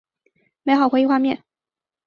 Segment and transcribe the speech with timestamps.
[0.63, 1.43] 美好回忆画面